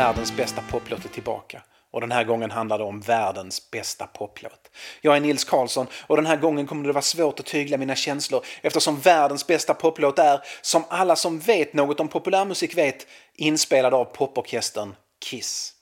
[0.00, 1.62] Världens bästa poplåt är tillbaka.
[1.90, 4.70] Och den här gången handlar det om världens bästa poplåt.
[5.00, 7.94] Jag är Nils Karlsson och den här gången kommer det vara svårt att tygla mina
[7.94, 13.94] känslor eftersom världens bästa poplåt är, som alla som vet något om populärmusik vet, inspelad
[13.94, 14.94] av poporkestern
[15.24, 15.74] Kiss.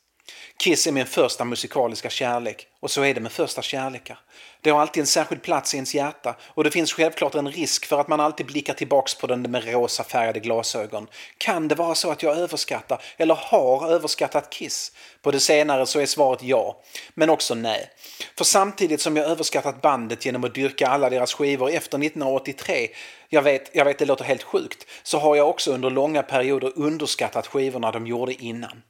[0.62, 4.18] Kiss är min första musikaliska kärlek och så är det med första kärlekar.
[4.60, 7.86] Det har alltid en särskild plats i ens hjärta och det finns självklart en risk
[7.86, 11.06] för att man alltid blickar tillbaks på den med rosa färgade glasögon.
[11.38, 14.92] Kan det vara så att jag överskattar eller har överskattat Kiss?
[15.22, 16.82] På det senare så är svaret ja,
[17.14, 17.90] men också nej.
[18.36, 22.88] För samtidigt som jag överskattat bandet genom att dyrka alla deras skivor efter 1983,
[23.28, 26.72] jag vet, jag vet det låter helt sjukt, så har jag också under långa perioder
[26.76, 28.82] underskattat skivorna de gjorde innan.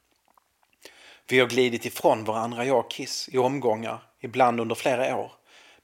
[1.29, 5.38] Vi har glidit ifrån varandra, jag och Kiss, i omgångar, ibland under flera år.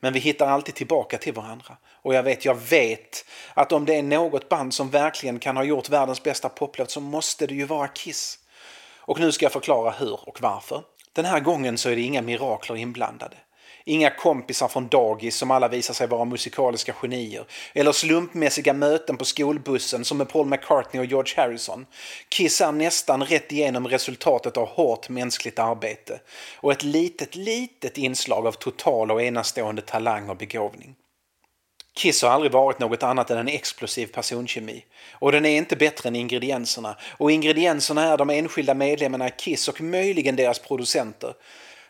[0.04, 1.76] Men vi hittar alltid tillbaka till varandra.
[1.92, 3.24] Och jag vet, jag vet
[3.54, 7.00] att om det är något band som verkligen kan ha gjort världens bästa poplåt så
[7.00, 8.38] måste det ju vara Kiss.
[8.96, 10.82] Och nu ska jag förklara hur och varför.
[11.12, 13.36] Den här gången så är det inga mirakler inblandade.
[13.86, 17.44] Inga kompisar från dagis som alla visar sig vara musikaliska genier.
[17.72, 21.86] Eller slumpmässiga möten på skolbussen som med Paul McCartney och George Harrison.
[22.28, 26.20] Kiss är nästan rätt igenom resultatet av hårt mänskligt arbete.
[26.56, 30.94] Och ett litet, litet inslag av total och enastående talang och begåvning.
[31.96, 34.84] Kiss har aldrig varit något annat än en explosiv personkemi.
[35.12, 36.96] Och den är inte bättre än ingredienserna.
[37.18, 41.34] Och ingredienserna är de enskilda medlemmarna i Kiss och möjligen deras producenter.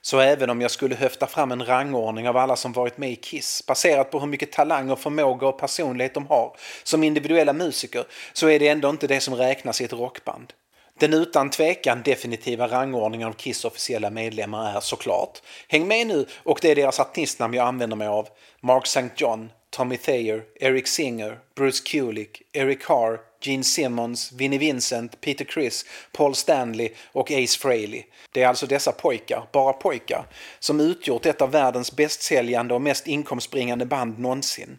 [0.06, 3.16] Så även om jag skulle höfta fram en rangordning av alla som varit med i
[3.16, 8.04] Kiss baserat på hur mycket talang och förmåga och personlighet de har som individuella musiker
[8.32, 10.52] så är det ändå inte det som räknas i ett rockband.
[10.98, 16.58] Den utan tvekan definitiva rangordningen av Kiss officiella medlemmar är såklart Häng med nu och
[16.62, 18.28] det är deras artistnamn jag använder mig av
[18.60, 19.08] Mark St.
[19.16, 25.84] John, Tommy Thayer, Eric Singer, Bruce Kulick, Eric Carr, Gene Simmons, Vinnie Vincent, Peter Criss,
[26.12, 28.02] Paul Stanley och Ace Frehley.
[28.32, 30.26] Det är alltså dessa pojkar, bara pojkar,
[30.58, 34.78] som utgjort ett av världens bästsäljande och mest inkomstbringande band någonsin.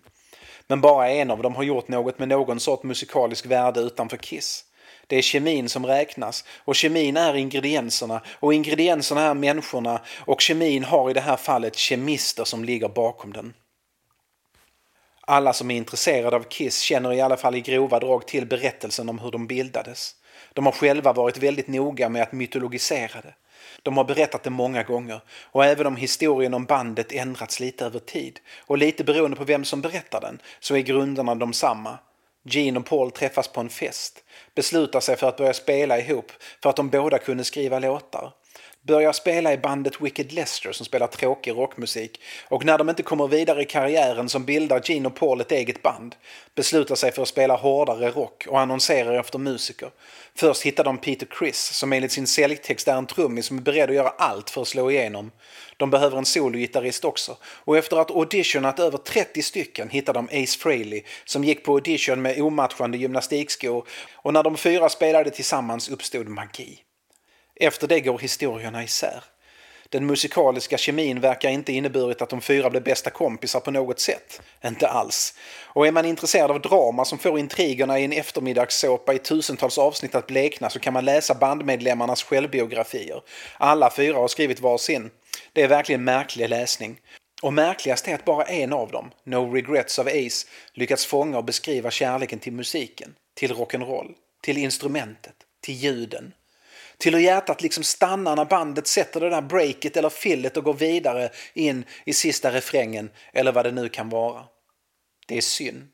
[0.68, 4.66] Men bara en av dem har gjort något med någon sort musikalisk värde utanför Kiss.
[5.08, 10.84] Det är kemin som räknas och kemin är ingredienserna och ingredienserna är människorna och kemin
[10.84, 13.54] har i det här fallet kemister som ligger bakom den.
[15.26, 19.10] Alla som är intresserade av Kiss känner i alla fall i grova drag till berättelsen
[19.10, 20.16] om hur de bildades.
[20.54, 23.34] De har själva varit väldigt noga med att mytologisera det.
[23.84, 28.00] De har berättat det många gånger och även om historien om bandet ändrats lite över
[28.00, 31.98] tid och lite beroende på vem som berättar den så är grunderna de samma.
[32.44, 34.24] Gene och Paul träffas på en fest,
[34.56, 36.32] beslutar sig för att börja spela ihop
[36.64, 38.32] för att de båda kunde skriva låtar
[38.86, 43.28] börjar spela i bandet Wicked Lester som spelar tråkig rockmusik och när de inte kommer
[43.28, 46.16] vidare i karriären som bildar Gene och Paul ett eget band
[46.56, 49.90] beslutar sig för att spela hårdare rock och annonserar efter musiker.
[50.36, 53.90] Först hittar de Peter Criss som enligt sin säljtext är en trummis som är beredd
[53.90, 55.32] att göra allt för att slå igenom.
[55.78, 60.60] De behöver en sologitarrist också och efter att auditionat över 30 stycken hittar de Ace
[60.60, 66.28] Frehley som gick på audition med omatchande gymnastikskor och när de fyra spelade tillsammans uppstod
[66.28, 66.85] magi.
[67.56, 69.24] Efter det går historierna isär.
[69.90, 74.42] Den musikaliska kemin verkar inte inneburit att de fyra blev bästa kompisar på något sätt.
[74.66, 75.34] Inte alls.
[75.64, 80.16] Och är man intresserad av drama som får intrigerna i en eftermiddagssåpa i tusentals avsnitt
[80.16, 83.22] att blekna så kan man läsa bandmedlemmarnas självbiografier.
[83.58, 85.10] Alla fyra har skrivit varsin.
[85.54, 87.00] Det är verkligen märklig läsning.
[87.42, 91.46] Och märkligast är att bara en av dem, No Regrets of Ace, lyckats fånga och
[91.46, 96.34] beskriva kärleken till musiken, till rock'n'roll, till instrumentet, till ljuden.
[96.98, 100.74] Till hur hjärtat liksom stannar när bandet sätter det där breaket eller fillet och går
[100.74, 104.44] vidare in i sista refrängen eller vad det nu kan vara.
[105.28, 105.88] Det är synd.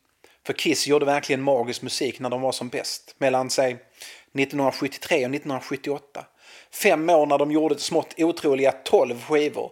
[0.45, 3.15] För Kiss gjorde verkligen magisk musik när de var som bäst.
[3.17, 6.25] Mellan sig 1973 och 1978.
[6.71, 9.71] Fem år när de gjorde smått otroliga 12 skivor.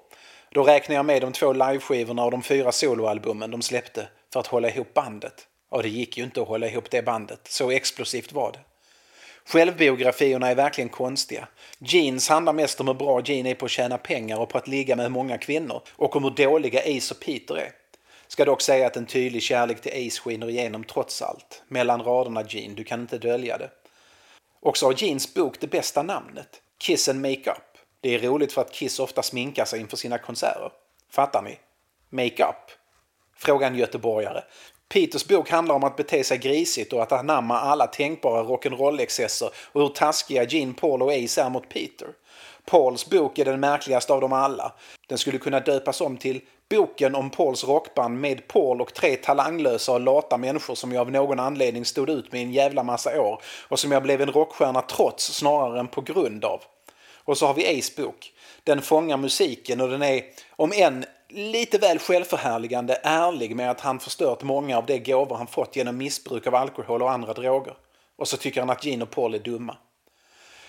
[0.52, 4.48] Då räknar jag med de två liveskivorna och de fyra soloalbumen de släppte för att
[4.48, 5.48] hålla ihop bandet.
[5.70, 8.60] Och det gick ju inte att hålla ihop det bandet, så explosivt var det.
[9.50, 11.48] Självbiografierna är verkligen konstiga.
[11.80, 14.68] Jeans handlar mest om hur bra Jean är på att tjäna pengar och på att
[14.68, 17.72] ligga med många kvinnor och om hur dåliga Ace och Peter är.
[18.28, 21.64] Ska dock säga att en tydlig kärlek till Ace skiner igenom trots allt.
[21.68, 22.76] Mellan raderna Jean.
[22.76, 23.70] du kan inte dölja det.
[24.60, 26.62] Och så har Jeans bok det bästa namnet.
[26.78, 27.78] Kiss and Makeup.
[28.02, 30.72] Det är roligt för att Kiss ofta sminkar sig inför sina konserter.
[31.12, 31.58] Fattar ni?
[32.10, 32.72] Makeup?
[33.38, 34.44] Fråga en göteborgare.
[34.90, 39.82] Peters bok handlar om att bete sig grisigt och att anamma alla tänkbara rock'n'roll-excesser och
[39.82, 42.08] hur taskiga Gene, Paul och Ace är mot Peter.
[42.66, 44.72] Pauls bok är den märkligaste av dem alla.
[45.08, 49.92] Den skulle kunna döpas om till Boken om Pauls rockband med Paul och tre talanglösa
[49.92, 53.42] och lata människor som jag av någon anledning stod ut med en jävla massa år
[53.68, 56.62] och som jag blev en rockstjärna trots snarare än på grund av.
[57.16, 58.34] Och så har vi Ace bok.
[58.64, 60.24] Den fångar musiken och den är,
[60.56, 65.48] om än lite väl självförhärligande, ärlig med att han förstört många av de gåvor han
[65.48, 67.74] fått genom missbruk av alkohol och andra droger.
[68.18, 69.78] Och så tycker han att Gene och Paul är dumma.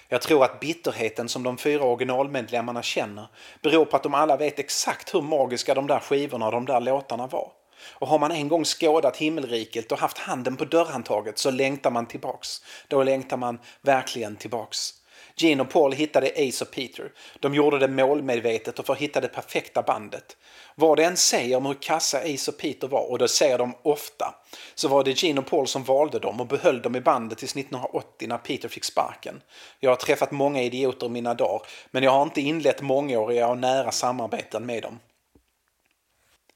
[0.08, 3.26] Jag tror att bitterheten som de fyra originalmedlemmarna känner
[3.62, 6.80] beror på att de alla vet exakt hur magiska de där skivorna och de där
[6.80, 7.52] låtarna var.
[7.92, 12.06] Och har man en gång skådat himmelriket och haft handen på dörrhandtaget så längtar man
[12.06, 12.62] tillbaks.
[12.88, 14.94] Då längtar man verkligen tillbaks.
[15.42, 17.12] Gene och Paul hittade Ace och Peter.
[17.40, 20.37] De gjorde det målmedvetet och för att hitta det perfekta bandet.
[20.75, 23.75] Vad det än säger om hur kassa Ace och Peter var, och det säger de
[23.82, 24.34] ofta,
[24.75, 27.56] så var det Gene och Paul som valde dem och behöll dem i bandet tills
[27.56, 29.42] 1980 när Peter fick sparken.
[29.81, 33.58] Jag har träffat många idioter i mina dagar, men jag har inte inlett mångåriga och
[33.58, 34.98] nära samarbeten med dem.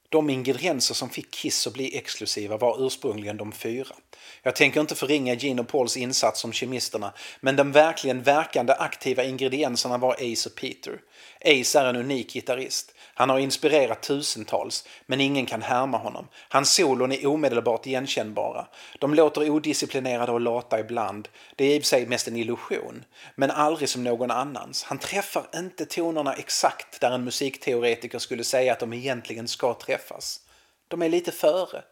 [0.09, 3.97] De ingredienser som fick Kiss att bli exklusiva var ursprungligen de fyra.
[4.43, 9.25] Jag tänker inte förringa Gene och Pauls insats som kemisterna, men de verkligen verkande aktiva
[9.25, 11.01] ingredienserna var Ace och Peter.
[11.45, 12.94] Ace är en unik gitarrist.
[13.15, 16.29] Han har inspirerat tusentals, men ingen kan härma honom.
[16.49, 18.67] Hans solon är omedelbart igenkännbara.
[18.99, 21.29] De låter odisciplinerade och lata ibland.
[21.57, 23.05] Det är i och för sig mest en illusion,
[23.37, 24.85] men aldrig som någon annans.
[24.85, 30.41] Han träffar inte tonerna exakt där en musikteoretiker skulle säga att de egentligen ska träffas.
[30.89, 31.83] De är lite före,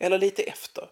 [0.00, 0.84] eller lite efter.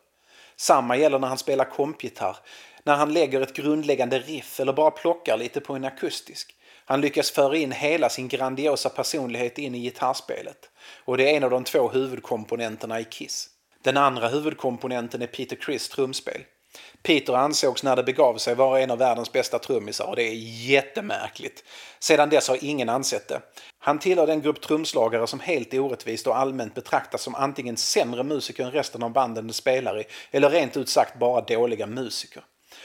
[0.56, 2.36] Samma gäller när han spelar kompgitarr,
[2.84, 6.54] när han lägger ett grundläggande riff eller bara plockar lite på en akustisk.
[6.88, 10.70] Han lyckas föra in hela sin grandiosa personlighet in i gitarrspelet
[11.04, 13.48] och det är en av de två huvudkomponenterna i Kiss.
[13.82, 16.40] Den andra huvudkomponenten är Peter Criss trumspel.
[17.02, 20.34] Peter ansågs när det begav sig vara en av världens bästa trummisar och det är
[20.68, 21.64] jättemärkligt.
[21.98, 23.40] Sedan dess har ingen ansett det.
[23.78, 28.64] Han tillhör den grupp trumslagare som helt orättvist och allmänt betraktas som antingen sämre musiker
[28.64, 32.44] än resten av banden de spelar i eller rent ut sagt bara dåliga musiker.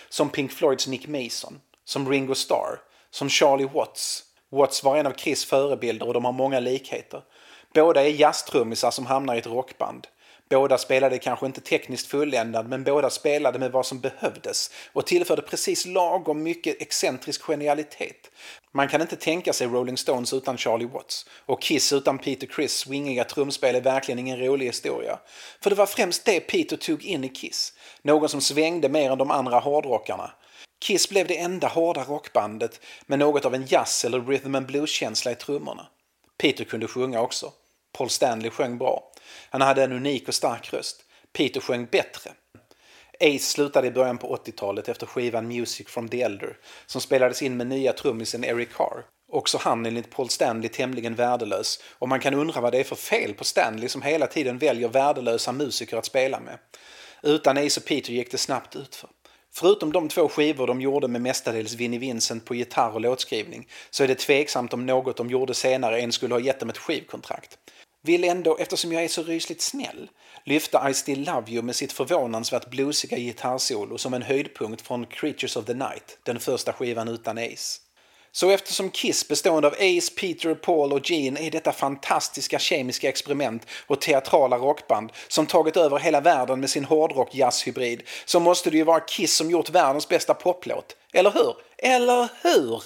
[0.10, 2.80] Som Pink Floyds Nick Mason, som Ringo Starr,
[3.12, 4.24] som Charlie Watts.
[4.50, 7.22] Watts var en av Chris förebilder och de har många likheter.
[7.74, 10.08] Båda är jazztrummisar som hamnar i ett rockband.
[10.52, 15.42] Båda spelade kanske inte tekniskt fulländad men båda spelade med vad som behövdes och tillförde
[15.42, 18.32] precis lagom mycket excentrisk genialitet.
[18.72, 22.78] Man kan inte tänka sig Rolling Stones utan Charlie Watts och Kiss utan Peter Criss
[22.78, 25.20] swingiga trumspel är verkligen ingen rolig historia.
[25.62, 27.74] För det var främst det Peter tog in i Kiss.
[28.02, 30.32] Någon som svängde mer än de andra hårdrockarna.
[30.82, 35.32] Kiss blev det enda hårda rockbandet med något av en jazz eller rhythm and blues-känsla
[35.32, 35.88] i trummorna.
[36.38, 37.54] Peter kunde sjunga också.
[37.98, 39.12] Paul Stanley sjöng bra.
[39.50, 41.06] Han hade en unik och stark röst.
[41.34, 42.32] Peter sjöng bättre.
[43.20, 47.58] Ace slutade i början på 80-talet efter skivan Music from the Elder som spelades in
[47.58, 49.06] med nya trummisen Eric Carr.
[49.32, 52.96] Också han enligt Paul Stanley tämligen värdelös och man kan undra vad det är för
[52.96, 56.58] fel på Stanley som hela tiden väljer värdelösa musiker att spela med.
[57.24, 59.10] Utan Ace och Peter gick det snabbt utför.
[59.54, 64.04] Förutom de två skivor de gjorde med mestadels Vinnie Vincent på gitarr och låtskrivning så
[64.04, 67.58] är det tveksamt om något de gjorde senare ens skulle ha gett dem ett skivkontrakt.
[68.04, 70.10] Vill ändå, eftersom jag är så rysligt snäll,
[70.46, 75.56] lyfta I still love you med sitt förvånansvärt bluesiga gitarrsolo som en höjdpunkt från Creatures
[75.56, 77.91] of the Night, den första skivan utan Ace.
[78.34, 83.66] Så eftersom Kiss bestående av Ace, Peter, Paul och Gene är detta fantastiska kemiska experiment
[83.88, 88.78] och teatrala rockband som tagit över hela världen med sin hårdrock jazzhybrid så måste det
[88.78, 90.96] ju vara Kiss som gjort världens bästa poplåt.
[91.14, 91.56] Eller hur?
[91.78, 92.84] Eller hur?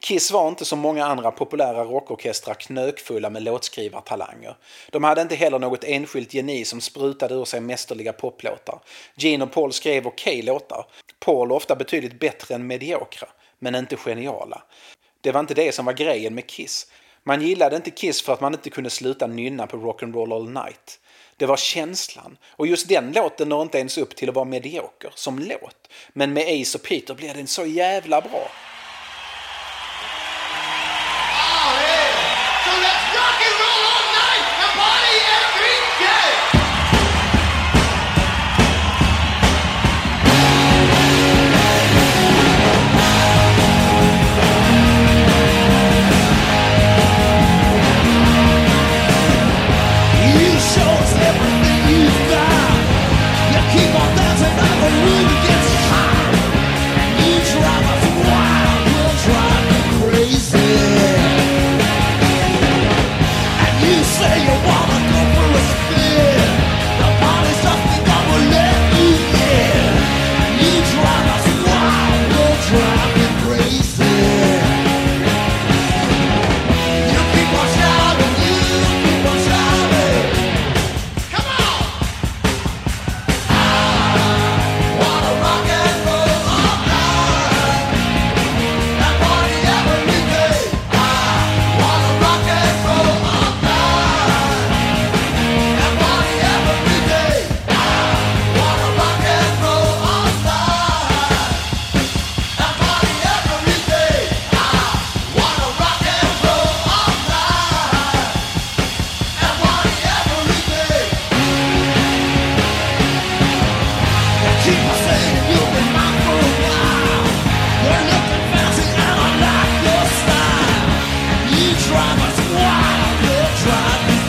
[0.00, 4.56] Kiss var inte som många andra populära rockorkestrar knökfulla med låtskrivartalanger.
[4.90, 8.80] De hade inte heller något enskilt geni som sprutade ur sig mästerliga poplåtar.
[9.16, 10.86] Gene och Paul skrev okej okay låtar.
[11.20, 13.28] Paul ofta betydligt bättre än mediokra
[13.58, 14.62] men inte geniala.
[15.20, 16.86] Det var inte det som var grejen med Kiss.
[17.22, 21.00] Man gillade inte Kiss för att man inte kunde sluta nynna på Rock'n'Roll All Night.
[21.36, 22.38] Det var känslan.
[22.48, 25.88] Och just den låten når inte ens upp till att vara medioker som låt.
[26.12, 28.48] Men med Ace och Peter blir den så jävla bra.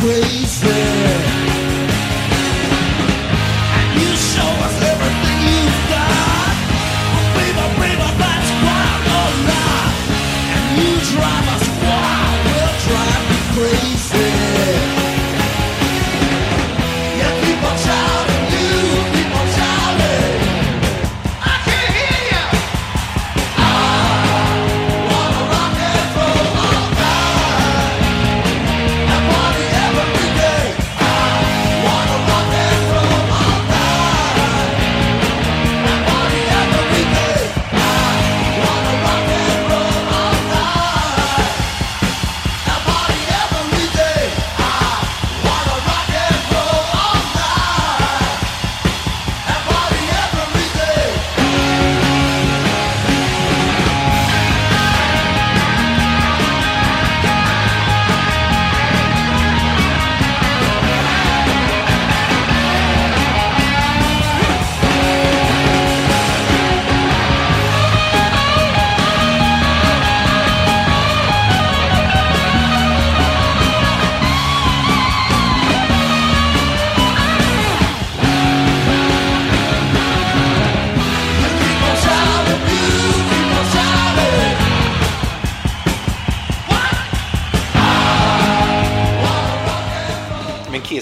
[0.07, 0.46] crazy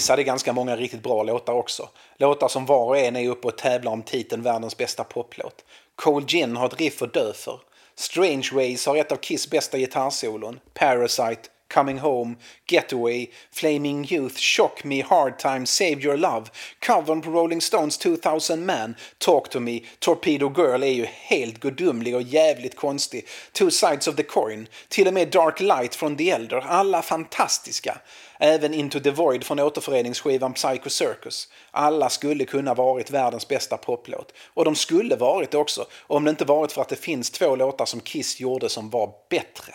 [0.06, 1.88] Kiss hade ganska många riktigt bra låtar också.
[2.16, 5.64] Låtar som var och en är uppe och tävlar om titeln världens bästa poplåt.
[5.96, 7.60] Cold Gin har ett riff att dö för.
[7.94, 10.60] Strange Ways har ett av Kiss bästa gitarrsolon.
[10.74, 12.34] Parasite, Coming Home,
[12.70, 16.46] Getaway, Flaming Youth, Shock Me, Hard Time, Save Your Love,
[16.86, 22.14] covern på Rolling Stones 2000 Man, Talk To Me, Torpedo Girl är ju helt gudomlig
[22.14, 23.26] och jävligt konstig.
[23.52, 27.98] Two Sides of the Coin, till och med Dark Light från The Elder, alla fantastiska.
[28.38, 31.48] Även Into the Void från återföreningsskivan Psycho Circus.
[31.70, 34.32] Alla skulle kunna varit världens bästa poplåt.
[34.54, 37.56] Och de skulle varit det också, om det inte varit för att det finns två
[37.56, 39.74] låtar som Kiss gjorde som var bättre.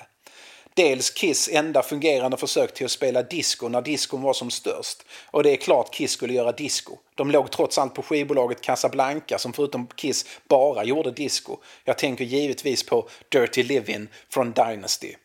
[0.73, 5.03] Dels Kiss enda fungerande försök till att spela disco när discon var som störst.
[5.31, 6.97] Och det är klart Kiss skulle göra disco.
[7.15, 11.57] De låg trots allt på skivbolaget Casablanca som förutom Kiss bara gjorde disco.
[11.83, 15.15] Jag tänker givetvis på Dirty Living från Dynasty.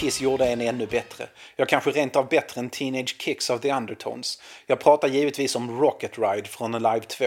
[0.00, 1.28] Kiss gjorde en ännu bättre.
[1.56, 4.42] Jag kanske rent av bättre än Teenage Kicks of the Undertones.
[4.66, 7.24] Jag pratar givetvis om Rocket Ride från Alive 2.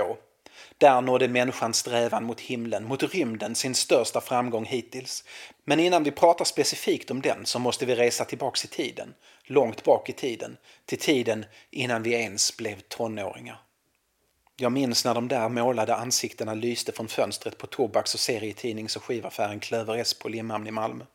[0.78, 5.24] Där nådde människans strävan mot himlen, mot rymden, sin största framgång hittills.
[5.64, 9.14] Men innan vi pratar specifikt om den så måste vi resa tillbaks i tiden.
[9.44, 10.58] Långt bak i tiden.
[10.86, 13.62] Till tiden innan vi ens blev tonåringar.
[14.58, 19.04] Jag minns när de där målade ansiktena lyste från fönstret på tobaks och serietidnings och
[19.04, 21.06] skivaffären Klöver S på Limhamn i Malmö.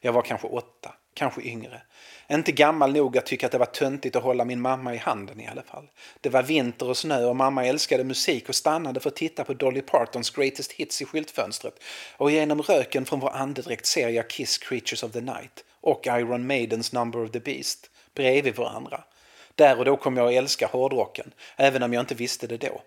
[0.00, 1.82] Jag var kanske åtta, kanske yngre.
[2.30, 5.40] Inte gammal nog att tycka att det var töntigt att hålla min mamma i handen
[5.40, 5.90] i alla fall.
[6.20, 9.54] Det var vinter och snö och mamma älskade musik och stannade för att titta på
[9.54, 11.82] Dolly Partons Greatest Hits i skyltfönstret.
[12.16, 16.46] Och genom röken från vår andedräkt ser jag Kiss Creatures of the Night och Iron
[16.46, 19.04] Maidens Number of the Beast bredvid varandra.
[19.54, 22.80] Där och då kom jag att älska hårdrocken, även om jag inte visste det då.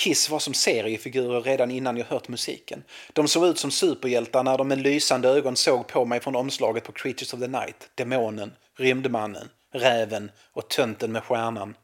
[0.00, 2.84] Kiss var som seriefigurer redan innan jag hört musiken.
[3.12, 6.84] De såg ut som superhjältar när de med lysande ögon såg på mig från omslaget
[6.84, 11.74] på Creatures of the Night, Demonen, Rymdmannen, Räven och Tönten med stjärnan.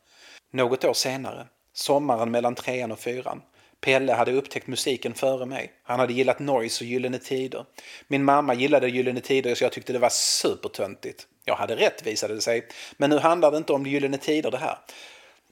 [0.53, 3.43] Något år senare, sommaren mellan trean och fyran,
[3.81, 5.73] Pelle hade upptäckt musiken före mig.
[5.83, 7.65] Han hade gillat Noise och Gyllene Tider.
[8.09, 11.27] Min mamma gillade Gyllene Tider så jag tyckte det var supertöntigt.
[11.45, 12.69] Jag hade rätt visade det sig.
[12.97, 14.79] Men nu handlar det inte om Gyllene Tider det här.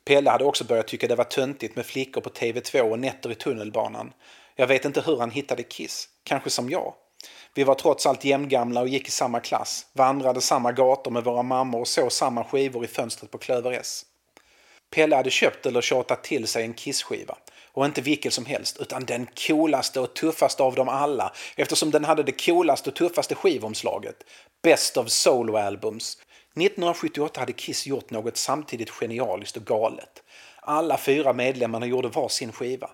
[0.04, 3.34] Pelle hade också börjat tycka det var töntigt med flickor på TV2 och nätter i
[3.34, 4.12] tunnelbanan.
[4.56, 6.08] Jag vet inte hur han hittade Kiss.
[6.24, 6.94] Kanske som jag.
[7.54, 11.42] Vi var trots allt jämngamla och gick i samma klass, vandrade samma gator med våra
[11.42, 14.04] mammor och såg samma skivor i fönstret på Klöver S.
[14.94, 17.36] Pelle hade köpt eller tjatat till sig en Kiss-skiva.
[17.72, 22.04] Och inte vilken som helst, utan den coolaste och tuffaste av dem alla eftersom den
[22.04, 24.16] hade det coolaste och tuffaste skivomslaget.
[24.62, 26.18] Best of Solo Albums
[26.56, 30.22] 1978 hade Kiss gjort något samtidigt genialiskt och galet.
[30.60, 32.90] Alla fyra medlemmarna gjorde var sin skiva.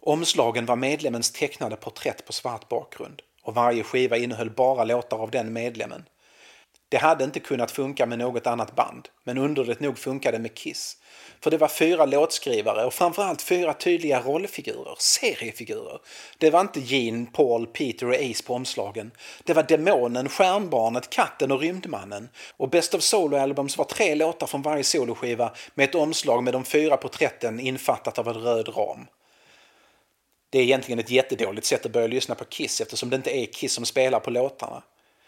[0.00, 5.30] Omslagen var medlemmens tecknade porträtt på svart bakgrund och varje skiva innehöll bara låtar av
[5.30, 6.04] den medlemmen.
[6.88, 10.96] Det hade inte kunnat funka med något annat band, men underligt nog funkade med Kiss.
[11.40, 15.98] För det var fyra låtskrivare och framförallt fyra tydliga rollfigurer, seriefigurer.
[16.38, 19.10] Det var inte Gene, Paul, Peter och Ace på omslagen.
[19.44, 22.28] Det var Demonen, Stjärnbarnet, Katten och Rymdmannen.
[22.56, 26.52] Och Best of Solo Albums var tre låtar från varje soloskiva med ett omslag med
[26.52, 29.06] de fyra porträtten infattat av en röd ram.
[30.50, 33.46] Det är egentligen ett jättedåligt sätt att börja lyssna på Kiss eftersom det inte är
[33.46, 34.82] Kiss som spelar på låtarna.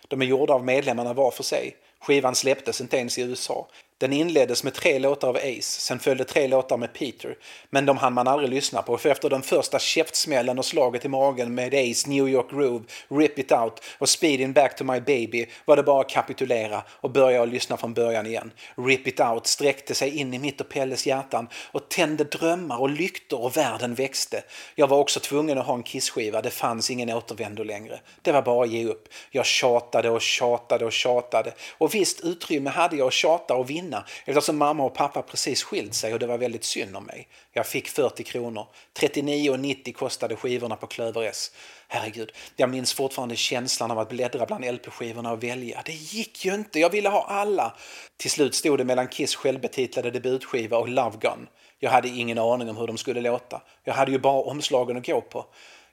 [0.09, 1.77] De är gjorda av medlemmarna var för sig.
[2.01, 3.69] Skivan släpptes inte ens i USA.
[3.99, 7.37] Den inleddes med tre låtar av Ace, sen följde tre låtar med Peter.
[7.71, 11.09] Men de hann man aldrig lyssna på för efter den första käftsmällen och slaget i
[11.09, 15.47] magen med Ace, New York Groove, Rip It Out och Speeding Back to My Baby
[15.65, 18.53] var det bara att kapitulera och börja och lyssna från början igen.
[18.77, 22.91] Rip It Out sträckte sig in i mitt och Pelles hjärtan och tände drömmar och
[22.91, 24.43] lyktor och världen växte.
[24.75, 28.01] Jag var också tvungen att ha en Kiss-skiva, det fanns ingen återvändo längre.
[28.23, 29.09] Det var bara att ge upp.
[29.31, 33.86] Jag tjatade och tjatade och tjatade och visst utrymme hade jag att tjata och vinna
[33.87, 37.29] vinna eftersom mamma och pappa precis skilt sig och det var väldigt synd om mig.
[37.53, 38.67] Jag fick 40 kronor.
[39.01, 41.53] 39,90 kostade skivorna på Klöver S.
[41.89, 45.83] Herregud, jag minns fortfarande känslan av att bläddra bland LP-skivorna och välja.
[45.85, 47.77] Det gick ju inte, jag ville ha alla.
[48.17, 51.49] Till slut stod det mellan Kiss självbetitlade debutskiva och Love Gun.
[51.79, 53.63] Jag hade ingen aning om hur de skulle låta.
[53.85, 55.47] Jag hade ju bara omslagen att gå på.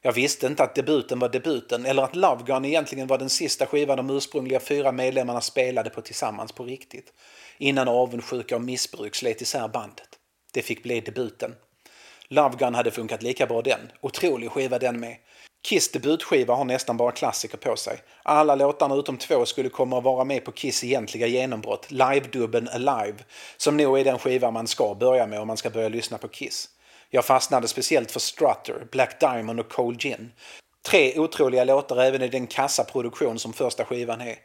[0.05, 3.65] Jag visste inte att debuten var debuten eller att Love Gun egentligen var den sista
[3.65, 7.13] skivan de ursprungliga fyra medlemmarna spelade på tillsammans på riktigt.
[7.57, 10.09] Innan avundsjuka och missbruk slet isär bandet.
[10.53, 11.55] Det fick bli debuten.
[12.27, 13.79] Love Gun hade funkat lika bra den.
[14.01, 15.15] Otrolig skiva den med.
[15.67, 17.97] Kiss debutskiva har nästan bara klassiker på sig.
[18.23, 23.17] Alla låtarna utom två skulle komma att vara med på Kiss egentliga genombrott, live-dubben Alive,
[23.57, 26.27] som nog är den skiva man ska börja med om man ska börja lyssna på
[26.27, 26.69] Kiss.
[27.15, 30.32] Jag fastnade speciellt för Strutter, Black Diamond och Cold Gin.
[30.86, 34.36] Tre otroliga låtar även i den kassa produktion som första skivan är.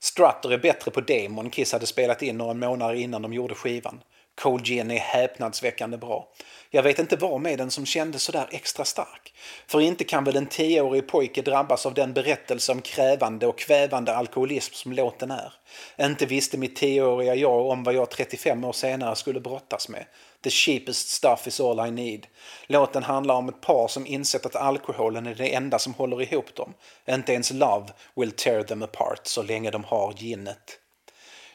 [0.00, 4.00] Strutter är bättre på demon Kiss hade spelat in några månader innan de gjorde skivan.
[4.40, 6.28] Cold Gin är häpnadsväckande bra.
[6.70, 9.34] Jag vet inte vad med den som kändes sådär extra stark.
[9.66, 14.16] För inte kan väl en tioårig pojke drabbas av den berättelse om krävande och kvävande
[14.16, 15.52] alkoholism som låten är.
[16.00, 20.04] Inte visste mitt tioåriga jag om vad jag 35 år senare skulle brottas med.
[20.42, 22.26] The cheapest stuff is all I need.
[22.66, 26.54] Låten handlar om ett par som insett att alkoholen är det enda som håller ihop
[26.54, 26.74] dem.
[27.08, 30.78] Inte ens love will tear them apart så länge de har ginnet.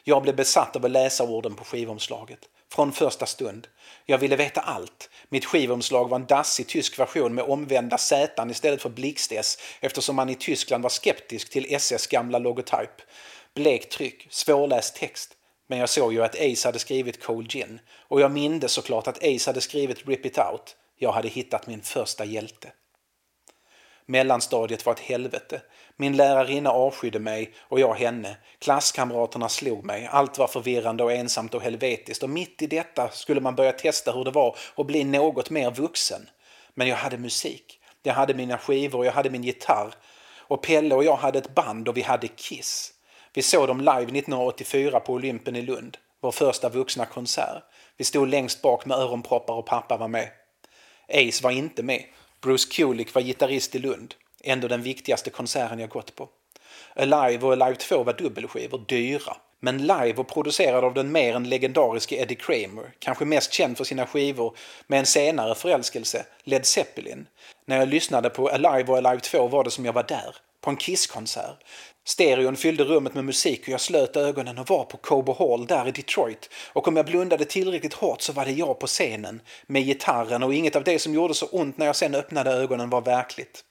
[0.04, 2.38] Jag blev besatt av att läsa orden på skivomslaget.
[2.72, 3.66] Från första stund.
[4.06, 5.10] Jag ville veta allt.
[5.28, 10.28] Mitt skivomslag var en dassig tysk version med omvända Z istället för blixt-S eftersom man
[10.28, 12.90] i Tyskland var skeptisk till SS gamla logotyp.
[13.54, 15.34] Blekt tryck, svårläst text.
[15.70, 19.24] Men jag såg ju att Ace hade skrivit Cold Gin och jag mindes såklart att
[19.24, 20.76] Ace hade skrivit Rip It Out.
[20.96, 22.72] Jag hade hittat min första hjälte.
[24.06, 25.62] Mellanstadiet var ett helvete.
[25.96, 28.36] Min lärarinna avskydde mig och jag henne.
[28.58, 30.08] Klasskamraterna slog mig.
[30.10, 34.12] Allt var förvirrande och ensamt och helvetiskt och mitt i detta skulle man börja testa
[34.12, 36.28] hur det var att bli något mer vuxen.
[36.74, 37.80] Men jag hade musik.
[38.02, 39.94] Jag hade mina skivor och jag hade min gitarr.
[40.38, 42.92] Och Pelle och jag hade ett band och vi hade Kiss.
[43.38, 45.96] Vi såg dem live 1984 på Olympen i Lund.
[46.20, 47.62] Vår första vuxna konsert.
[47.96, 50.28] Vi stod längst bak med öronproppar och pappa var med.
[51.08, 52.04] Ace var inte med.
[52.42, 54.14] Bruce Kulick var gitarrist i Lund.
[54.44, 56.28] Ändå den viktigaste konserten jag gått på.
[56.96, 59.36] Alive och Alive 2 var dubbelskivor, dyra.
[59.60, 63.84] Men live och producerad av den mer än legendariske Eddie Kramer, kanske mest känd för
[63.84, 67.26] sina skivor med en senare förälskelse, Led Zeppelin.
[67.64, 70.36] När jag lyssnade på Alive och Alive 2 var det som jag var där,
[70.68, 71.64] på en Kiss-konsert.
[72.06, 75.88] Stereon fyllde rummet med musik och jag slöt ögonen och var på Cobo Hall där
[75.88, 76.50] i Detroit.
[76.72, 80.54] Och om jag blundade tillräckligt hårt så var det jag på scenen med gitarren och
[80.54, 83.64] inget av det som gjorde så ont när jag sen öppnade ögonen var verkligt.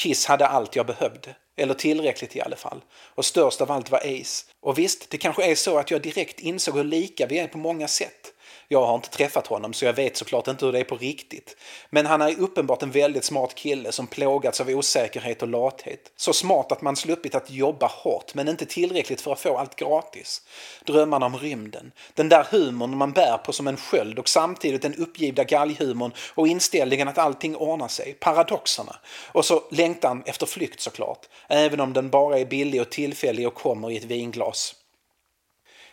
[0.00, 1.36] Kiss hade allt jag behövde.
[1.56, 2.80] Eller tillräckligt i alla fall.
[3.14, 4.46] Och störst av allt var Ace.
[4.60, 7.58] Och visst, det kanske är så att jag direkt insåg hur lika vi är på
[7.58, 8.33] många sätt.
[8.68, 11.56] Jag har inte träffat honom så jag vet såklart inte hur det är på riktigt.
[11.90, 16.12] Men han är uppenbart en väldigt smart kille som plågats av osäkerhet och lathet.
[16.16, 19.76] Så smart att man sluppit att jobba hårt men inte tillräckligt för att få allt
[19.76, 20.42] gratis.
[20.86, 21.92] Drömmarna om rymden.
[22.14, 26.48] Den där humorn man bär på som en sköld och samtidigt den uppgivna galghumorn och
[26.48, 28.16] inställningen att allting ordnar sig.
[28.20, 28.96] Paradoxerna.
[29.32, 31.26] Och så längtan efter flykt såklart.
[31.48, 34.74] Även om den bara är billig och tillfällig och kommer i ett vinglas.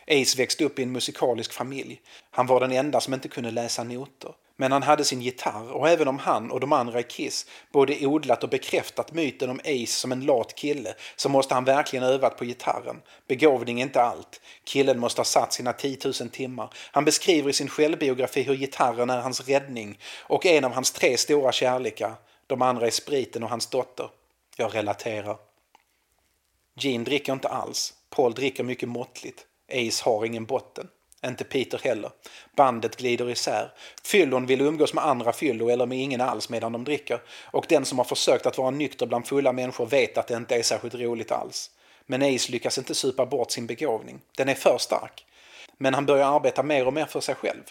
[0.06, 2.00] Ace växte upp i en musikalisk familj.
[2.30, 4.34] Han var den enda som inte kunde läsa noter.
[4.56, 8.06] Men han hade sin gitarr och även om han och de andra i Kiss både
[8.06, 12.36] odlat och bekräftat myten om Ace som en lat kille så måste han verkligen övat
[12.36, 13.02] på gitarren.
[13.28, 14.40] Begåvning är inte allt.
[14.64, 16.70] Killen måste ha satt sina 10 000 timmar.
[16.92, 21.16] Han beskriver i sin självbiografi hur gitarren är hans räddning och en av hans tre
[21.16, 22.14] stora kärlekar.
[22.46, 24.08] De andra är spriten och hans dotter.
[24.56, 25.36] Jag relaterar.
[26.74, 27.94] Gene dricker inte alls.
[28.10, 29.46] Paul dricker mycket måttligt.
[29.72, 30.88] Ace har ingen botten.
[31.26, 32.10] Inte Peter heller.
[32.56, 33.72] Bandet glider isär.
[34.04, 37.20] Fyllon vill umgås med andra fyllo eller med ingen alls medan de dricker.
[37.44, 40.56] Och den som har försökt att vara nykter bland fulla människor vet att det inte
[40.56, 41.70] är särskilt roligt alls.
[42.06, 44.20] Men Ace lyckas inte supa bort sin begåvning.
[44.36, 45.26] Den är för stark.
[45.78, 47.62] Men han börjar arbeta mer och mer för sig själv.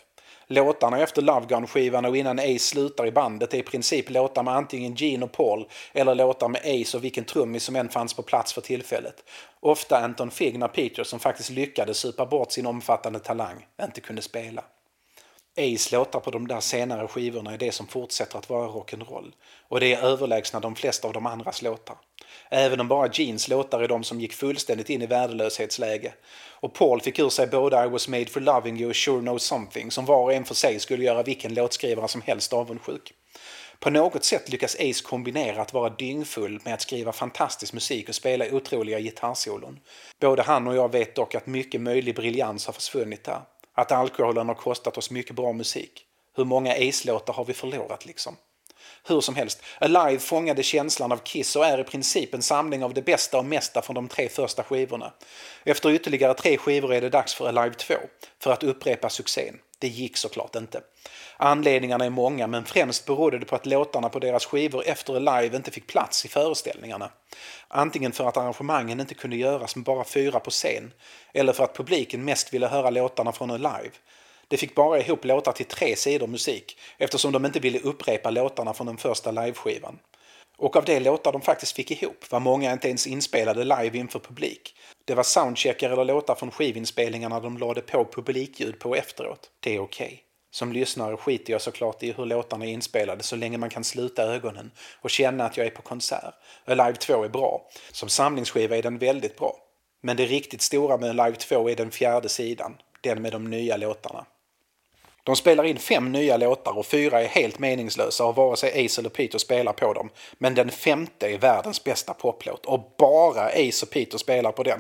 [0.52, 4.56] Låtarna efter Love Gun-skivan och innan Ace slutar i bandet är i princip låtar med
[4.56, 8.24] antingen Gene och Paul eller låtar med Ace och vilken trummis som än fanns på
[8.24, 9.24] plats för tillfället.
[9.60, 14.64] Ofta Anton Figna Peter, som faktiskt lyckades supa bort sin omfattande talang, inte kunde spela.
[15.58, 19.32] Ace låtar på de där senare skivorna är det som fortsätter att vara rock'n'roll
[19.68, 21.96] och det är överlägsna de flesta av de andras låtar.
[22.50, 26.14] Även om bara Jeans låtar är de som gick fullständigt in i värdelöshetsläge.
[26.50, 29.38] Och Paul fick ur sig både I was made for loving you och Sure know
[29.38, 33.14] something som var och en för sig skulle göra vilken låtskrivare som helst avundsjuk.
[33.80, 38.16] På något sätt lyckas Ace kombinera att vara dyngfull med att skriva fantastisk musik och
[38.16, 39.80] spela otroliga gitarrsolon.
[40.20, 43.42] Både han och jag vet dock att mycket möjlig briljans har försvunnit där.
[43.74, 46.06] Att alkoholen har kostat oss mycket bra musik.
[46.36, 48.36] Hur många Ace-låtar har vi förlorat liksom?
[49.04, 52.94] Hur som helst, Alive fångade känslan av Kiss och är i princip en samling av
[52.94, 55.14] det bästa och mesta från de tre första skivorna.
[55.64, 57.94] Efter ytterligare tre skivor är det dags för Alive 2,
[58.40, 59.60] för att upprepa succén.
[59.80, 60.82] Det gick såklart inte.
[61.38, 65.58] Anledningarna är många men främst berodde det på att låtarna på deras skivor efter Alive
[65.58, 67.12] inte fick plats i föreställningarna.
[67.68, 70.94] Antingen för att arrangemangen inte kunde göras med bara fyra på scen
[71.34, 73.92] eller för att publiken mest ville höra låtarna från Alive.
[74.52, 78.74] Det fick bara ihop låtar till tre sidor musik eftersom de inte ville upprepa låtarna
[78.74, 80.00] från den första liveskivan.
[80.58, 84.20] Och av de låtar de faktiskt fick ihop var många inte ens inspelade live inför
[84.20, 84.76] publik.
[85.06, 89.50] Det var soundcheckar eller låtar från skivinspelningarna de lade på publikljud på efteråt.
[89.60, 90.06] Det är okej.
[90.06, 90.18] Okay.
[90.52, 94.24] Som lyssnare skiter jag såklart i hur låtarna är inspelade så länge man kan sluta
[94.24, 96.34] ögonen och känna att jag är på konsert.
[96.66, 97.70] Alive 2 är bra.
[97.92, 99.56] Som samlingsskiva är den väldigt bra.
[100.02, 102.78] Men det riktigt stora med Alive 2 är den fjärde sidan.
[103.02, 104.26] Den med de nya låtarna.
[105.24, 109.02] De spelar in fem nya låtar och fyra är helt meningslösa och vare sig Ace
[109.02, 110.10] eller Peter spelar på dem.
[110.34, 114.80] Men den femte är världens bästa poplåt och bara Ace och Peter spelar på den.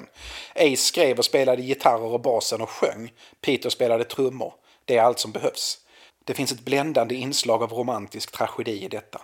[0.56, 3.12] Ace skrev och spelade gitarrer och basen och sjöng.
[3.42, 4.54] Peter spelade trummor.
[4.86, 5.78] Det är allt som behövs.
[6.26, 9.22] Det finns ett bländande inslag av romantisk tragedi i detta.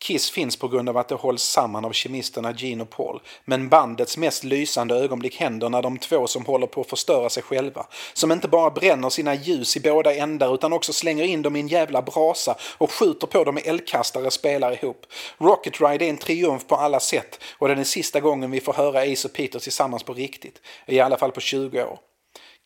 [0.00, 3.20] Kiss finns på grund av att det hålls samman av kemisterna Gene och Paul.
[3.44, 7.42] Men bandets mest lysande ögonblick händer när de två som håller på att förstöra sig
[7.42, 11.56] själva, som inte bara bränner sina ljus i båda ändar utan också slänger in dem
[11.56, 15.06] i en jävla brasa och skjuter på dem med eldkastare spelar ihop.
[15.38, 18.60] Rocket Ride är en triumf på alla sätt och det är den sista gången vi
[18.60, 20.60] får höra Ace och Peter tillsammans på riktigt.
[20.86, 21.98] I alla fall på 20 år.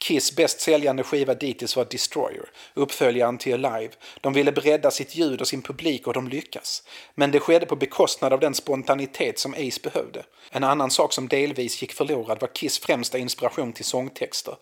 [0.02, 3.92] Kiss bäst säljande skiva dittills var Destroyer, uppföljaren till Alive.
[4.20, 6.82] De ville bredda sitt ljud och sin publik och de lyckas.
[7.14, 10.24] Men det skedde på bekostnad av den spontanitet som Ace behövde.
[10.50, 14.54] En annan sak som delvis gick förlorad var Kiss främsta inspiration till sångtexter.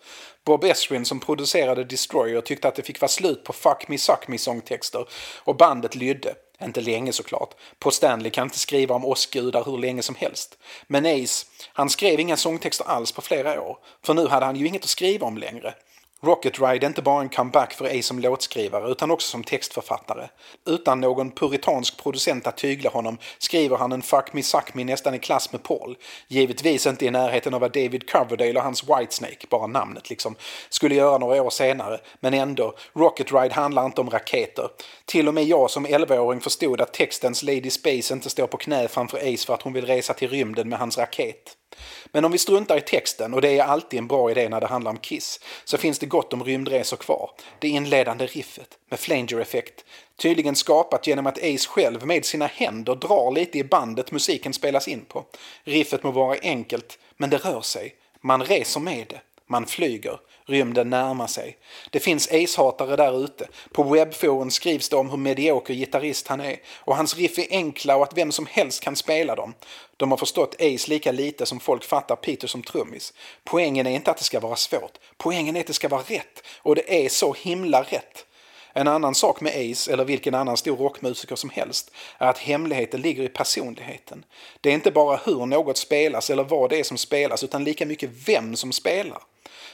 [0.45, 4.27] Bob Esrin som producerade Destroyer tyckte att det fick vara slut på Fuck Me Suck
[4.27, 5.05] Me sångtexter
[5.43, 6.35] och bandet lydde.
[6.63, 7.53] Inte länge såklart.
[7.79, 10.57] På Stanley kan inte skriva om oss gudar hur länge som helst.
[10.87, 13.77] Men Ace, han skrev inga sångtexter alls på flera år.
[14.03, 15.73] För nu hade han ju inget att skriva om längre.
[16.23, 20.29] Rocket Ride är inte bara en comeback för Ace som låtskrivare utan också som textförfattare.
[20.65, 25.15] Utan någon puritansk producent att tygla honom skriver han en Fuck Me Suck Me nästan
[25.15, 25.97] i klass med Paul.
[26.27, 30.35] Givetvis inte i närheten av vad David Coverdale och hans Whitesnake, bara namnet liksom,
[30.69, 31.99] skulle göra några år senare.
[32.19, 34.69] Men ändå, Rocket Ride handlar inte om raketer.
[35.05, 38.87] Till och med jag som 11-åring förstod att textens Lady Space inte står på knä
[38.87, 41.57] framför Ace för att hon vill resa till rymden med hans raket.
[42.05, 44.67] Men om vi struntar i texten, och det är alltid en bra idé när det
[44.67, 47.31] handlar om Kiss, så finns det gott om rymdresor kvar.
[47.59, 49.85] Det inledande riffet med flanger-effekt,
[50.17, 54.87] tydligen skapat genom att Ace själv med sina händer drar lite i bandet musiken spelas
[54.87, 55.25] in på.
[55.63, 57.95] Riffet må vara enkelt, men det rör sig.
[58.21, 59.21] Man reser med det.
[59.51, 60.19] Man flyger.
[60.45, 61.57] Rymden närmar sig.
[61.89, 63.47] Det finns Ace-hatare där ute.
[63.71, 66.57] På webbforum skrivs det om hur medioker gitarrist han är.
[66.77, 69.53] Och hans riff är enkla och att vem som helst kan spela dem.
[69.97, 73.13] De har förstått Ace lika lite som folk fattar Peter som trummis.
[73.43, 74.97] Poängen är inte att det ska vara svårt.
[75.17, 76.43] Poängen är att det ska vara rätt.
[76.57, 78.25] Och det är så himla rätt.
[78.73, 83.01] En annan sak med Ace, eller vilken annan stor rockmusiker som helst, är att hemligheten
[83.01, 84.25] ligger i personligheten.
[84.61, 87.85] Det är inte bara hur något spelas eller vad det är som spelas, utan lika
[87.85, 89.21] mycket vem som spelar.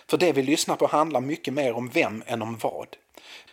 [0.08, 2.88] För det vi lyssnar på handlar mycket mer om vem än om vad.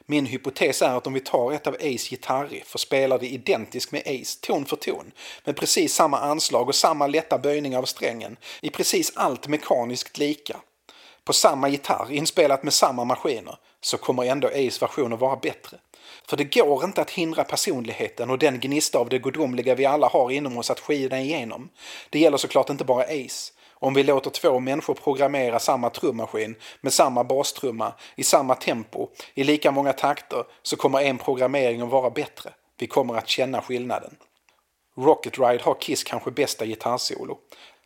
[0.07, 3.93] Min hypotes är att om vi tar ett av Ace gitarriff och spelar det identiskt
[3.93, 5.13] med Ace, ton för ton,
[5.45, 10.57] med precis samma anslag och samma lätta böjning av strängen, i precis allt mekaniskt lika,
[11.25, 15.79] på samma gitarr, inspelat med samma maskiner, så kommer ändå Ace version att vara bättre.
[16.29, 20.09] För det går inte att hindra personligheten och den gnista av det gudomliga vi alla
[20.09, 21.69] har inom oss att skina igenom.
[22.11, 23.53] Det gäller såklart inte bara Ace.
[23.73, 29.45] Om vi låter två människor programmera samma trummaskin med samma bastrumma i samma tempo i
[29.45, 32.51] lika många takter så kommer en programmering att vara bättre.
[32.79, 34.17] Vi kommer att känna skillnaden.
[34.97, 37.39] Rocket Ride har Kiss kanske bästa gitarrsolo.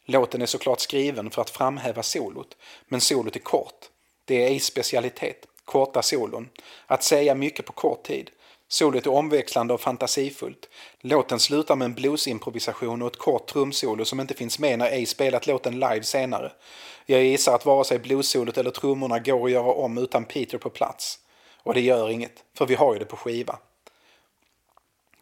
[0.07, 2.57] Låten är såklart skriven för att framhäva solot,
[2.89, 3.89] men solot är kort.
[4.25, 6.49] Det är Ace specialitet, korta solon.
[6.87, 8.31] Att säga mycket på kort tid.
[8.69, 10.69] Solot är omväxlande och fantasifullt.
[11.01, 15.07] Låten slutar med en bluesimprovisation och ett kort trumsolo som inte finns med när Ace
[15.07, 16.53] spelat låten live senare.
[17.07, 20.71] Jag gissar att vare sig bluessolot eller trummorna går att göra om utan Peter på
[20.71, 21.19] plats.
[21.63, 23.59] Och det gör inget, för vi har ju det på skiva.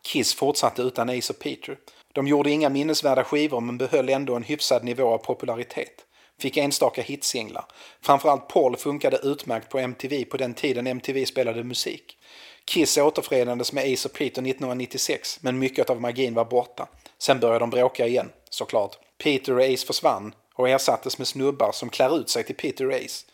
[0.02, 1.78] Kiss fortsatte utan Ace och Peter.
[2.12, 6.05] De gjorde inga minnesvärda skivor men behöll ändå en hyfsad nivå av popularitet.
[6.38, 7.64] Fick enstaka hitsinglar.
[8.00, 12.18] Framförallt Paul funkade utmärkt på MTV på den tiden MTV spelade musik.
[12.64, 16.88] Kiss återförenades med Ace och Peter 1996 men mycket av magin var borta.
[17.18, 18.98] Sen började de bråka igen, såklart.
[19.18, 22.94] Peter och Ace försvann och ersattes med snubbar som klär ut sig till Peter och
[22.94, 23.26] Ace.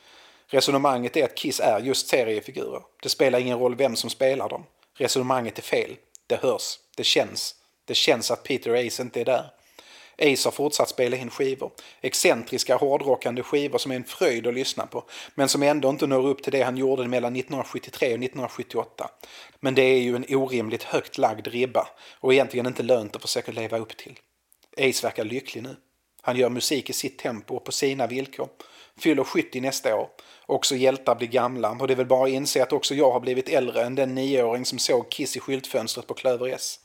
[0.46, 2.82] Resonemanget är att Kiss är just seriefigurer.
[3.02, 4.64] Det spelar ingen roll vem som spelar dem.
[4.94, 5.96] Resonemanget är fel.
[6.26, 6.78] Det hörs.
[6.96, 7.54] Det känns.
[7.84, 9.50] Det känns att Peter och Ace inte är där.
[10.22, 11.70] Ace har fortsatt spela in skivor.
[12.00, 15.04] Excentriska hårdrockande skivor som är en fröjd att lyssna på.
[15.34, 19.10] Men som ändå inte når upp till det han gjorde mellan 1973 och 1978.
[19.60, 21.88] Men det är ju en orimligt högt lagd ribba
[22.20, 24.18] och egentligen inte lönt att försöka leva upp till.
[24.76, 25.76] Ace verkar lycklig nu.
[26.22, 28.48] Han gör musik i sitt tempo och på sina villkor.
[28.98, 30.08] Fyller 70 nästa år.
[30.46, 33.20] Också hjältar blir gamla och det är väl bara att inse att också jag har
[33.20, 36.78] blivit äldre än den nioåring som såg Kiss i skyltfönstret på Klöver S.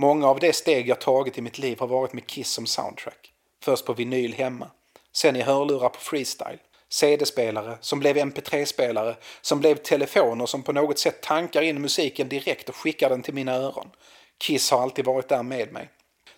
[0.00, 3.32] Många av de steg jag tagit i mitt liv har varit med Kiss som soundtrack.
[3.62, 4.70] Först på vinyl hemma,
[5.12, 6.58] sen i hörlurar på freestyle,
[6.88, 12.68] CD-spelare som blev MP3-spelare, som blev telefoner som på något sätt tankar in musiken direkt
[12.68, 13.90] och skickar den till mina öron.
[14.38, 15.88] Kiss har alltid varit där med mig.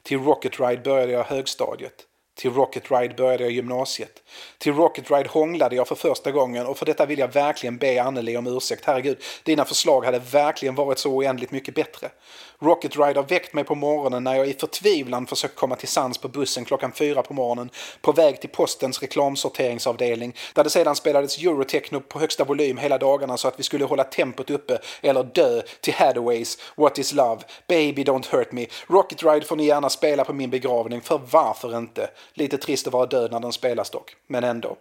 [0.03, 2.07] Till Rocket Ride började jag högstadiet.
[2.41, 4.23] Till Rocket Ride började jag gymnasiet.
[4.59, 8.03] Till Rocket Ride hånglade jag för första gången och för detta vill jag verkligen be
[8.03, 8.85] Anneli om ursäkt.
[8.87, 12.11] Herregud, dina förslag hade verkligen varit så oändligt mycket bättre.
[12.59, 16.19] Rocket Ride har väckt mig på morgonen när jag i förtvivlan försökt komma till sans
[16.19, 21.39] på bussen klockan fyra på morgonen på väg till postens reklamsorteringsavdelning där det sedan spelades
[21.39, 25.63] Eurotechno på högsta volym hela dagarna så att vi skulle hålla tempot uppe eller dö
[25.81, 28.67] till Hathaways What is Love, Baby Don't Hurt Me.
[28.87, 32.11] Rocket Ride får ni gärna spela på min begravning, för varför inte?
[32.35, 34.77] Lite trist att vara död när den spelas dock, men ändå.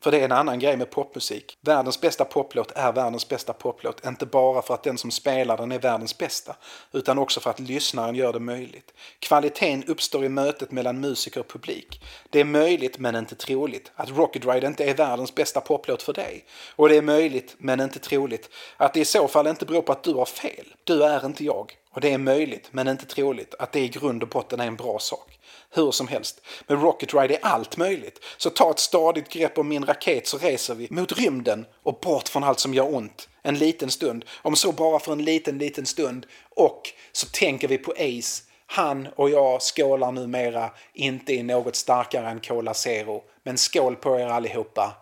[0.00, 1.58] För det är en annan grej med popmusik.
[1.60, 4.06] Världens bästa poplåt är världens bästa poplåt.
[4.06, 6.56] Inte bara för att den som spelar den är världens bästa.
[6.92, 8.94] Utan också för att lyssnaren gör det möjligt.
[9.18, 12.04] Kvaliteten uppstår i mötet mellan musiker och publik.
[12.30, 16.12] Det är möjligt, men inte troligt, att Rocket Ride inte är världens bästa poplåt för
[16.12, 16.44] dig.
[16.76, 19.92] Och det är möjligt, men inte troligt, att det i så fall inte beror på
[19.92, 20.74] att du har fel.
[20.84, 21.76] Du är inte jag.
[21.90, 24.76] Och det är möjligt, men inte troligt, att det i grund och botten är en
[24.76, 25.37] bra sak.
[25.70, 28.24] Hur som helst, med Rocket Ride är allt möjligt.
[28.36, 32.28] Så ta ett stadigt grepp om min raket så reser vi mot rymden och bort
[32.28, 33.28] från allt som gör ont.
[33.42, 36.26] En liten stund, om så bara för en liten, liten stund.
[36.50, 38.42] Och så tänker vi på Ace.
[38.66, 43.22] Han och jag skålar numera inte i något starkare än Cola Zero.
[43.44, 44.96] Men skål på er allihopa.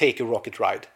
[0.00, 0.86] Take a Rocket Ride.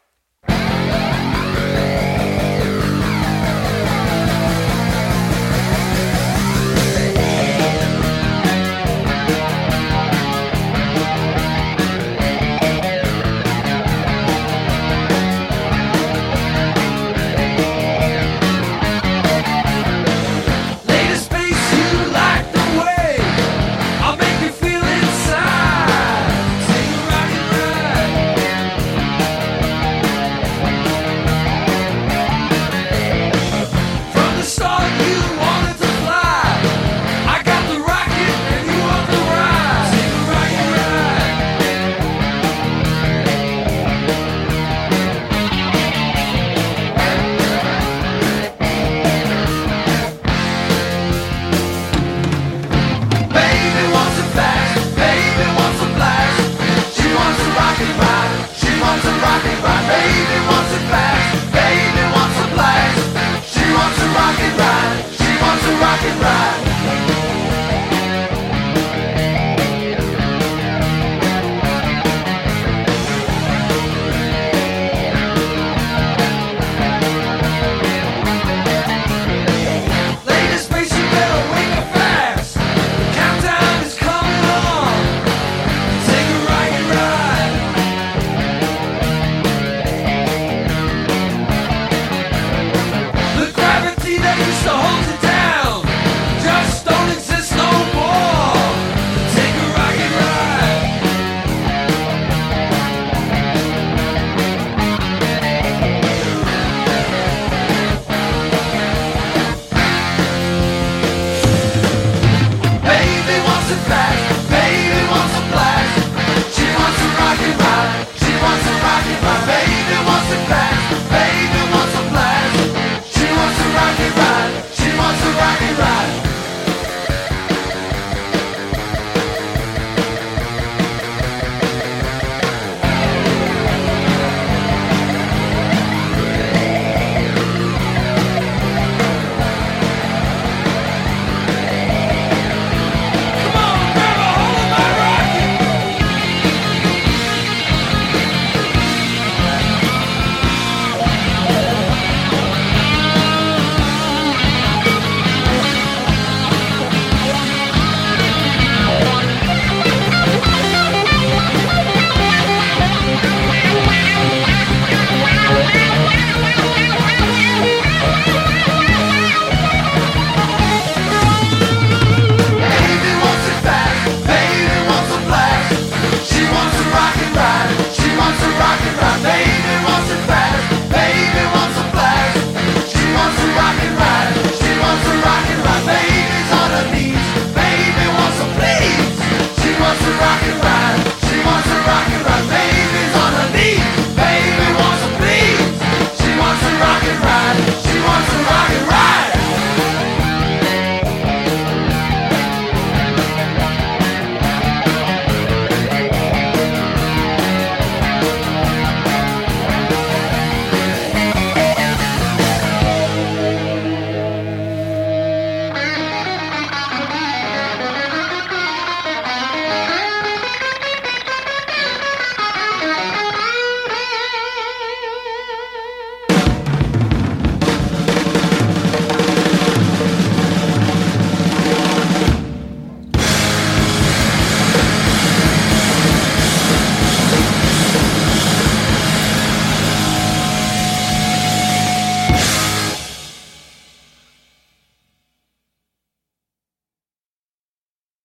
[54.01, 54.90] wants a fact.